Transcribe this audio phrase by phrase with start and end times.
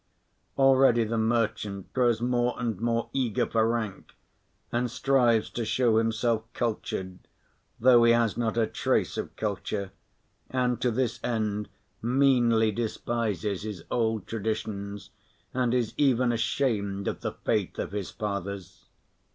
[0.57, 4.13] Already the merchant grows more and more eager for rank,
[4.71, 7.19] and strives to show himself cultured
[7.79, 9.91] though he has not a trace of culture,
[10.49, 11.69] and to this end
[12.01, 15.11] meanly despises his old traditions,
[15.53, 18.89] and is even ashamed of the faith of his fathers.